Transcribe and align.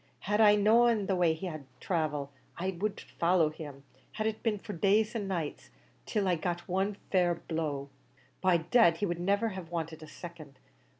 Had 0.21 0.41
I 0.41 0.55
known 0.55 1.05
what 1.05 1.17
way 1.19 1.33
he 1.35 1.45
war 1.47 1.59
to 1.59 1.63
travel, 1.79 2.31
I'd 2.57 2.81
followed 3.19 3.57
him, 3.57 3.83
had 4.13 4.25
it 4.25 4.41
been 4.41 4.57
for 4.57 4.73
days 4.73 5.13
an' 5.15 5.27
nights, 5.27 5.69
till 6.07 6.25
I 6.27 6.31
had 6.31 6.41
got 6.41 6.67
one 6.67 6.95
fair 7.11 7.35
blow. 7.35 7.87
By 8.41 8.57
dad, 8.57 8.97
he 8.97 9.05
would 9.05 9.19
niver 9.19 9.49
have 9.49 9.69
wanted 9.69 10.01
a 10.01 10.07
second. 10.07 10.57